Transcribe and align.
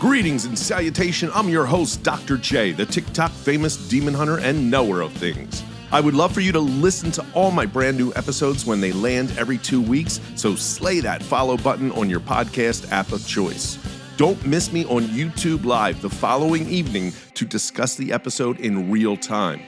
Greetings 0.00 0.46
and 0.46 0.58
salutation. 0.58 1.30
I'm 1.34 1.50
your 1.50 1.66
host, 1.66 2.02
Dr. 2.02 2.38
J, 2.38 2.72
the 2.72 2.86
TikTok 2.86 3.30
famous 3.30 3.76
demon 3.76 4.14
hunter 4.14 4.38
and 4.38 4.70
knower 4.70 5.02
of 5.02 5.12
things. 5.12 5.62
I 5.92 6.00
would 6.00 6.14
love 6.14 6.32
for 6.32 6.40
you 6.40 6.52
to 6.52 6.58
listen 6.58 7.10
to 7.10 7.26
all 7.34 7.50
my 7.50 7.66
brand 7.66 7.98
new 7.98 8.10
episodes 8.16 8.64
when 8.64 8.80
they 8.80 8.92
land 8.92 9.30
every 9.36 9.58
two 9.58 9.82
weeks, 9.82 10.18
so 10.36 10.54
slay 10.54 11.00
that 11.00 11.22
follow 11.22 11.58
button 11.58 11.92
on 11.92 12.08
your 12.08 12.18
podcast 12.18 12.90
app 12.90 13.12
of 13.12 13.26
choice. 13.26 13.78
Don't 14.16 14.42
miss 14.46 14.72
me 14.72 14.86
on 14.86 15.02
YouTube 15.02 15.66
Live 15.66 16.00
the 16.00 16.08
following 16.08 16.66
evening 16.70 17.12
to 17.34 17.44
discuss 17.44 17.94
the 17.94 18.10
episode 18.10 18.58
in 18.58 18.90
real 18.90 19.18
time. 19.18 19.60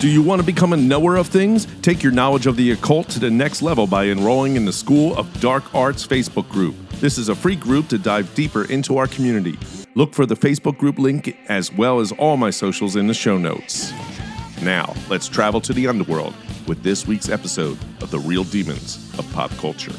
Do 0.00 0.08
you 0.08 0.20
want 0.20 0.40
to 0.40 0.44
become 0.44 0.72
a 0.72 0.76
knower 0.76 1.14
of 1.14 1.28
things? 1.28 1.68
Take 1.80 2.02
your 2.02 2.10
knowledge 2.10 2.48
of 2.48 2.56
the 2.56 2.72
occult 2.72 3.08
to 3.10 3.20
the 3.20 3.30
next 3.30 3.62
level 3.62 3.86
by 3.86 4.08
enrolling 4.08 4.56
in 4.56 4.64
the 4.64 4.72
School 4.72 5.16
of 5.16 5.40
Dark 5.40 5.72
Arts 5.76 6.04
Facebook 6.04 6.48
group. 6.48 6.74
This 7.00 7.18
is 7.18 7.28
a 7.28 7.34
free 7.34 7.56
group 7.56 7.88
to 7.88 7.98
dive 7.98 8.34
deeper 8.34 8.64
into 8.64 8.96
our 8.96 9.06
community. 9.06 9.58
Look 9.94 10.14
for 10.14 10.26
the 10.26 10.36
Facebook 10.36 10.78
group 10.78 10.98
link 10.98 11.36
as 11.48 11.72
well 11.72 12.00
as 12.00 12.12
all 12.12 12.36
my 12.36 12.50
socials 12.50 12.96
in 12.96 13.06
the 13.06 13.14
show 13.14 13.36
notes. 13.36 13.92
Now, 14.62 14.94
let's 15.10 15.28
travel 15.28 15.60
to 15.62 15.72
the 15.72 15.86
underworld 15.86 16.34
with 16.66 16.82
this 16.82 17.06
week's 17.06 17.28
episode 17.28 17.78
of 18.00 18.10
The 18.10 18.18
Real 18.18 18.44
Demons 18.44 19.12
of 19.18 19.30
Pop 19.32 19.50
Culture. 19.52 19.92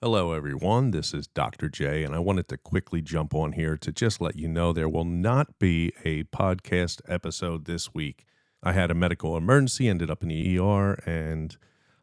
Hello, 0.00 0.30
everyone. 0.30 0.92
This 0.92 1.12
is 1.12 1.26
Dr. 1.26 1.68
J, 1.68 2.04
and 2.04 2.14
I 2.14 2.20
wanted 2.20 2.46
to 2.50 2.56
quickly 2.56 3.02
jump 3.02 3.34
on 3.34 3.50
here 3.50 3.76
to 3.78 3.90
just 3.90 4.20
let 4.20 4.36
you 4.36 4.46
know 4.46 4.72
there 4.72 4.88
will 4.88 5.04
not 5.04 5.58
be 5.58 5.92
a 6.04 6.22
podcast 6.22 7.00
episode 7.08 7.64
this 7.64 7.92
week. 7.92 8.24
I 8.62 8.74
had 8.74 8.92
a 8.92 8.94
medical 8.94 9.36
emergency, 9.36 9.88
ended 9.88 10.08
up 10.08 10.22
in 10.22 10.28
the 10.28 10.56
ER, 10.56 11.02
and 11.04 11.56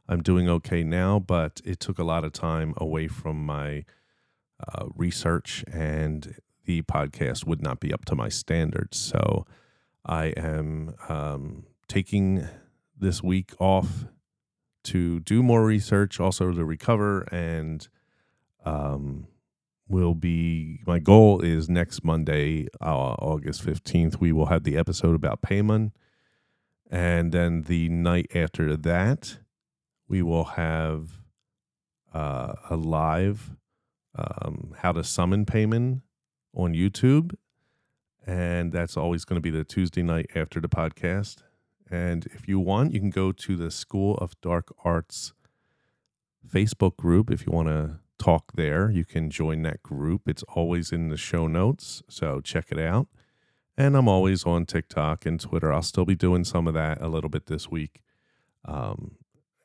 I'm 0.09 0.21
doing 0.21 0.49
okay 0.49 0.83
now, 0.83 1.19
but 1.19 1.61
it 1.63 1.79
took 1.79 1.97
a 1.97 2.03
lot 2.03 2.25
of 2.25 2.33
time 2.33 2.73
away 2.75 3.07
from 3.07 3.45
my 3.45 3.85
uh, 4.59 4.87
research, 4.93 5.63
and 5.71 6.35
the 6.65 6.81
podcast 6.81 7.47
would 7.47 7.61
not 7.61 7.79
be 7.79 7.93
up 7.93 8.03
to 8.05 8.15
my 8.15 8.27
standards. 8.27 8.99
So 8.99 9.45
I 10.05 10.33
am 10.35 10.95
um, 11.07 11.63
taking 11.87 12.45
this 12.99 13.23
week 13.23 13.53
off 13.57 14.03
to 14.85 15.19
do 15.19 15.43
more 15.43 15.65
research, 15.65 16.19
also 16.19 16.51
to 16.51 16.65
recover, 16.65 17.21
and 17.31 17.87
um, 18.65 19.27
will 19.87 20.15
be 20.15 20.81
my 20.87 20.99
goal 20.99 21.41
is 21.41 21.69
next 21.69 22.03
Monday, 22.03 22.67
uh, 22.81 23.13
August 23.19 23.61
fifteenth. 23.61 24.19
We 24.19 24.31
will 24.31 24.47
have 24.47 24.63
the 24.63 24.77
episode 24.77 25.15
about 25.15 25.41
Paimon, 25.41 25.91
and 26.89 27.31
then 27.31 27.63
the 27.63 27.89
night 27.89 28.31
after 28.33 28.75
that, 28.77 29.37
we 30.07 30.21
will 30.21 30.45
have 30.45 31.21
uh, 32.13 32.53
a 32.69 32.75
live 32.75 33.55
um, 34.17 34.73
how 34.77 34.91
to 34.93 35.03
summon 35.03 35.45
Paimon 35.45 36.01
on 36.53 36.73
YouTube, 36.73 37.35
and 38.25 38.71
that's 38.71 38.95
always 38.97 39.25
going 39.25 39.35
to 39.37 39.41
be 39.41 39.49
the 39.49 39.63
Tuesday 39.63 40.01
night 40.01 40.31
after 40.35 40.61
the 40.61 40.69
podcast. 40.69 41.43
And 41.89 42.25
if 42.27 42.47
you 42.47 42.59
want, 42.59 42.93
you 42.93 42.99
can 42.99 43.11
go 43.11 43.31
to 43.31 43.55
the 43.55 43.69
School 43.69 44.15
of 44.15 44.39
Dark 44.41 44.73
Arts 44.83 45.33
Facebook 46.47 46.97
group 46.97 47.31
if 47.31 47.45
you 47.45 47.51
want 47.51 47.67
to 47.67 47.99
talk 48.17 48.53
there. 48.55 48.89
You 48.89 49.05
can 49.05 49.29
join 49.29 49.61
that 49.63 49.83
group. 49.83 50.27
It's 50.27 50.43
always 50.43 50.91
in 50.91 51.09
the 51.09 51.17
show 51.17 51.47
notes, 51.47 52.01
so 52.09 52.41
check 52.41 52.67
it 52.71 52.79
out. 52.79 53.07
And 53.77 53.97
I'm 53.97 54.07
always 54.07 54.45
on 54.45 54.65
TikTok 54.65 55.25
and 55.25 55.39
Twitter. 55.39 55.71
I'll 55.71 55.81
still 55.81 56.05
be 56.05 56.15
doing 56.15 56.43
some 56.43 56.67
of 56.67 56.73
that 56.75 57.01
a 57.01 57.09
little 57.09 57.29
bit 57.29 57.47
this 57.47 57.69
week. 57.69 58.01
Um, 58.63 59.17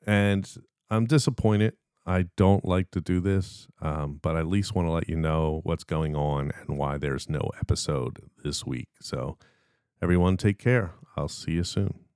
and 0.06 0.52
I'm 0.90 1.06
disappointed. 1.06 1.74
I 2.06 2.26
don't 2.36 2.64
like 2.64 2.90
to 2.92 3.00
do 3.00 3.20
this, 3.20 3.68
um, 3.80 4.18
but 4.20 4.34
I 4.34 4.40
at 4.40 4.46
least 4.46 4.74
want 4.74 4.88
to 4.88 4.92
let 4.92 5.08
you 5.08 5.16
know 5.16 5.60
what's 5.62 5.84
going 5.84 6.16
on 6.16 6.50
and 6.66 6.76
why 6.76 6.98
there's 6.98 7.28
no 7.28 7.50
episode 7.60 8.18
this 8.42 8.66
week. 8.66 8.88
So, 9.00 9.38
everyone, 10.02 10.36
take 10.36 10.58
care. 10.58 10.94
I'll 11.16 11.28
see 11.28 11.52
you 11.52 11.64
soon. 11.64 12.09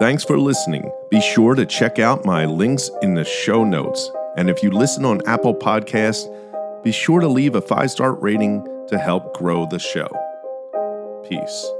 Thanks 0.00 0.24
for 0.24 0.36
listening. 0.36 0.90
Be 1.08 1.20
sure 1.20 1.54
to 1.54 1.64
check 1.64 2.00
out 2.00 2.24
my 2.24 2.46
links 2.46 2.90
in 3.00 3.14
the 3.14 3.22
show 3.24 3.62
notes. 3.62 4.10
And 4.36 4.50
if 4.50 4.60
you 4.60 4.72
listen 4.72 5.04
on 5.04 5.24
Apple 5.28 5.54
Podcasts, 5.54 6.26
be 6.82 6.90
sure 6.90 7.20
to 7.20 7.28
leave 7.28 7.54
a 7.54 7.60
five 7.60 7.92
star 7.92 8.12
rating 8.14 8.66
to 8.88 8.98
help 8.98 9.36
grow 9.36 9.66
the 9.66 9.78
show. 9.78 10.08
Peace. 11.28 11.70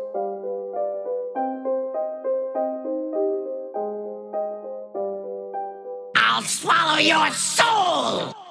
I'll 6.14 6.42
swallow 6.42 6.98
your 6.98 7.32
soul! 7.32 8.43